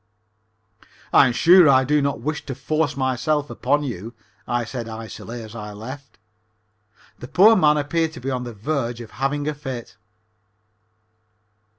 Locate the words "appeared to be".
7.77-8.31